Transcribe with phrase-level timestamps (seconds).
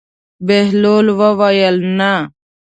[0.45, 2.13] بهلول وویل: نه.